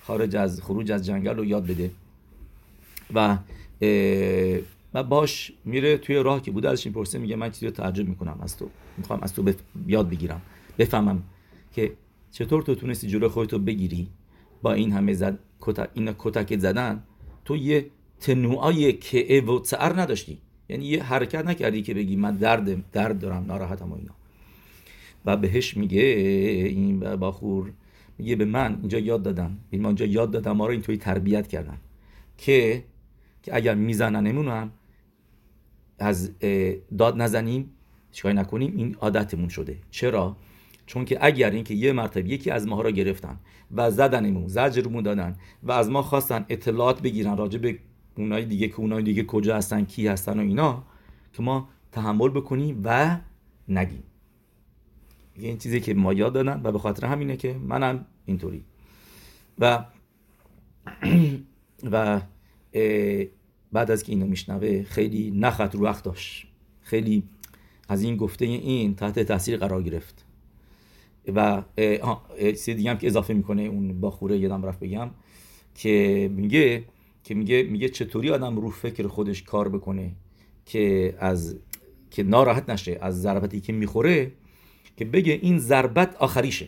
[0.01, 1.91] خارج از خروج از جنگل رو یاد بده.
[3.13, 3.37] و
[4.93, 8.39] و باش میره توی راه که بوده ازش می‌پرسه میگه من چیزی رو تعجب می‌کنم
[8.41, 8.69] از تو.
[8.97, 9.55] می‌خوام از تو بف...
[9.87, 10.41] یاد بگیرم.
[10.77, 11.23] بفهمم
[11.73, 11.91] که
[12.31, 14.07] چطور تو تونستی جلو خودتو بگیری
[14.61, 15.87] با این همه زد کتا...
[15.93, 17.03] این کتک زدن
[17.45, 17.85] تو یه
[18.19, 20.37] تنوعای که و تعر نداشتی.
[20.69, 24.13] یعنی یه حرکت نکردی که بگی من درد درد دارم ناراحتم و اینا.
[25.25, 27.71] و بهش میگه این باخور
[28.17, 29.57] میگه به من اینجا یاد دادم.
[29.69, 30.51] این اینجا یاد دادم.
[30.51, 31.77] ما رو اینطوری تربیت کردن.
[32.37, 32.83] که
[33.43, 34.71] که اگر میزننمون هم
[35.99, 36.31] از
[36.97, 37.69] داد نزنیم
[38.11, 39.77] چیکار نکنیم این عادتمون شده.
[39.91, 40.37] چرا؟
[40.85, 43.39] چون که اگر اینکه یه مرتبه یکی از ماها را گرفتن
[43.71, 47.79] و زدنمون زجرمون دادن و از ما خواستن اطلاعات بگیرن راجع به
[48.17, 50.83] اونای دیگه که اونای دیگه کجا هستن کی هستن و اینا
[51.33, 53.17] که ما تحمل بکنیم و
[53.67, 54.03] نگیم.
[55.37, 58.63] این چیزی که ما یاد دادن و به خاطر همینه که منم اینطوری.
[59.59, 59.85] و
[61.91, 62.21] و
[63.71, 66.47] بعد از که اینو میشنوه خیلی نخط رو وقت داشت.
[66.81, 67.23] خیلی
[67.89, 70.25] از این گفته این تحت تاثیر قرار گرفت.
[71.35, 71.63] و
[72.55, 75.09] سه دیگه هم که اضافه می‌کنه اون با خوره یادم رفت بگم
[75.75, 76.83] که میگه
[77.23, 80.11] که میگه میگه چطوری آدم رو فکر خودش کار بکنه
[80.65, 81.55] که از
[82.11, 84.31] که ناراحت نشه از ضربتی که می‌خوره.
[84.97, 86.67] که بگه این ضربت آخریشه.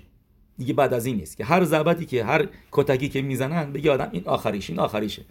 [0.58, 4.10] دیگه بعد از این نیست که هر ضربتی که هر کتکی که می‌زنن بگه آدم
[4.12, 5.26] این آخریشه این آخریشه.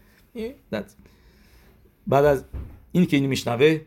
[2.06, 2.44] بعد از
[2.92, 3.80] این که اینو میشنوه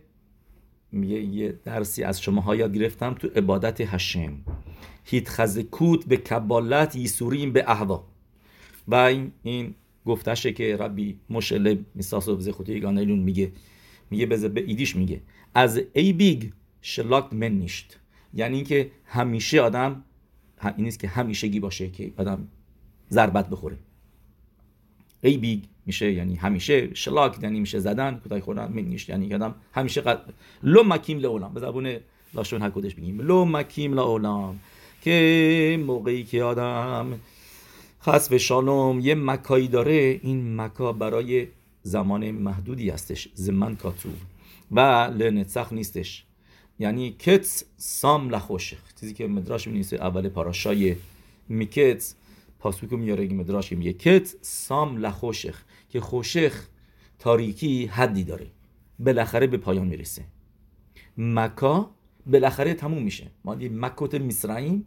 [0.92, 4.34] میگه یه درسی از شما یاد گرفتم تو عبادت هشم
[5.04, 8.04] هیت خزکوت به کبالت یسوریم به احوا
[8.88, 13.52] و این, این گفتشه که ربی مشله میساس و بزخوتی میگه
[14.10, 15.22] میگه بزه به ایدیش میگه.
[15.54, 18.00] از ای بیگ شلاکت من نیشت.
[18.34, 20.04] یعنی اینکه همیشه آدم
[20.64, 22.48] این نیست که همیشگی باشه که آدم
[23.12, 23.78] ضربت بخوره.
[25.22, 30.02] אייביג میشه یعنی همیشه שלאג یعنی میشه زدن کتک خوردن מען נישט یعنی آدم همیشه
[30.02, 30.34] قد...
[30.64, 31.98] לא מכים לעולם به زبون
[32.34, 34.60] לשון הקודש بگیم לא מכים לעולם
[35.02, 37.20] که موقعی که آدم
[38.00, 41.48] חס ושלום یه מכה ای داره این מכה برای
[41.84, 43.28] زمان محدودی هستش.
[43.34, 44.10] זמן קצוב.
[44.72, 44.80] و
[45.18, 46.26] לנצח نیستش.
[46.82, 48.78] یعنی קץ שם לחושך.
[49.00, 50.96] چیزی که מדרש می اول פרשה ی
[51.50, 52.16] מקץ
[52.60, 56.68] פסוק و میاره که מדרש میگه קץ שם לחושך که חושך
[57.20, 58.48] تاریکی حدی داره.
[59.00, 60.26] بالاخره به پایان می‌رسه.
[61.18, 61.92] מכה
[62.26, 63.32] بالاخره تموم میشه.
[63.46, 64.86] ما מכות מצרים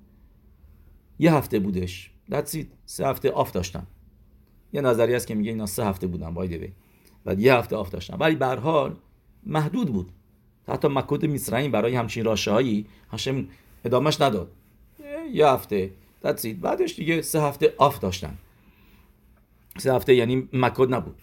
[1.18, 2.11] یه هفته بودش.
[2.30, 3.87] دتسی سه هفته off داشتن
[4.72, 6.72] یه نظری هست که میگه اینا سه هفته بودن بایده
[7.26, 8.96] و یه هفته off داشتن ولی به حال
[9.46, 10.12] محدود بود.
[10.68, 13.48] حتی מכות מצרים برای همچین רשע هایی هاشم
[13.85, 14.50] ادامش نداد.
[15.33, 15.90] یه هفته.
[16.24, 18.38] دتسید بعدش دیگه سه هفته آف داشتن.
[19.79, 21.14] سه هفته یعنی مکود نبود.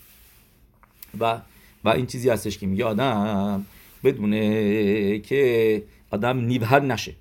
[1.19, 1.41] و
[1.83, 3.65] و این چیزی هستش که میگه آدم
[4.03, 7.15] بدونه که آدم نیوهر نشه.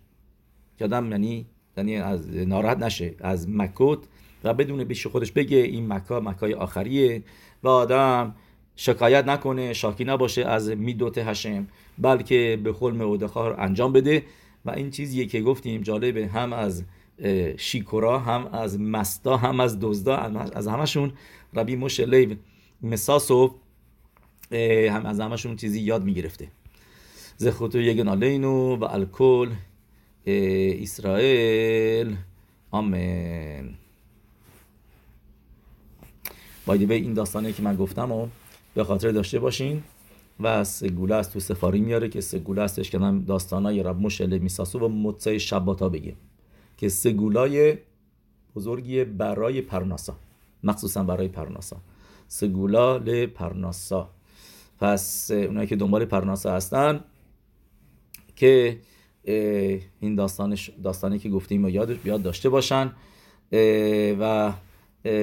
[0.78, 3.14] که آدم یعنی یعنی از ناراحت نشه.
[3.18, 3.98] از مکوت.
[4.44, 7.22] و بدون بیش خودش بگه این مکا مکای آخریه.
[7.62, 8.34] و آدم
[8.82, 11.66] شکایت نکنه شاکی نباشه از میدوت هشم
[11.98, 14.22] بلکه به خلم اودخار انجام بده.
[14.64, 16.84] و این چیزیه که گفتیم جالبه هم از
[17.56, 21.12] شیکورا هم از مستا هم از دزدا از همشون.
[21.54, 22.36] ربی موش لیو
[22.82, 23.54] مساسو
[24.90, 26.48] هم از همشون چیزی یاد می‌گرفته.
[27.36, 29.50] زخوتو یگن علینو و الکل
[30.82, 32.16] اسرائیل.
[32.70, 33.74] آمین.
[36.66, 38.28] بایدی به این داستانه که من گفتم و
[38.74, 39.82] به خاطر داشته باشین
[40.40, 44.88] و سگوله است تو سفاری میاره که سگوله استش که داستانای رب مشله میساسو و
[44.88, 46.14] متسه شباتا بگه
[46.76, 47.78] که سگولای
[48.56, 50.16] بزرگی برای پرناسا
[50.64, 51.76] مخصوصا برای پرناسا.
[52.28, 54.10] سگولا ل پرناسا.
[54.78, 57.04] پس اونایی که دنبال پرناسا هستن
[58.36, 58.78] که
[60.00, 62.92] این داستانش داستانی که گفتیم و یادش بیاد داشته باشن.
[64.20, 64.52] و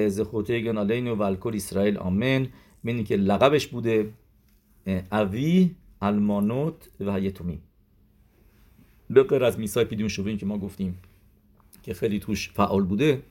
[0.08, 2.48] زخوته گنالین و الکل اسرائیل آمن
[2.84, 4.10] بینی که لقبش بوده
[5.12, 5.70] اوی
[6.02, 7.62] المانوت و یتومیم
[9.10, 10.98] به غیر از میسای پیدون شوین که ما گفتیم
[11.82, 13.22] که خیلی توش فعال بوده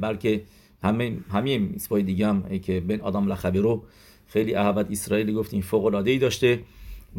[0.00, 0.42] بلکه
[0.82, 3.82] همه همه میسای دیگه هم که بین آدم لخبرو
[4.26, 6.60] خیلی احوت اسرائیل گفتیم فوق العاده ای داشته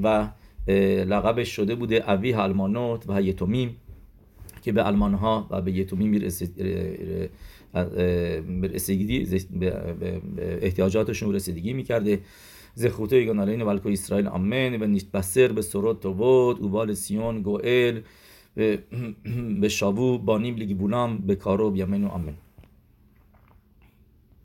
[0.04, 0.30] و
[1.08, 3.76] لقبش شده بوده اوی المانوت و یتومیم
[4.62, 5.72] که به المان ها و به
[7.76, 10.22] یتومیم به
[10.62, 12.20] احتیاجاتشون رسیدگی می‌کرده.
[12.76, 13.26] زخوته
[13.62, 18.02] و ولکو اسرائیل آمن و نیست بسر به سرود توود اوبال سیون گوئل
[19.62, 22.34] به شاوو بانیم لیگی بولام به کارو بیامن و آمن